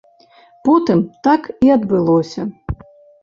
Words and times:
Потым 0.67 1.03
так 1.27 1.45
і 1.67 1.71
адбылося. 1.75 2.47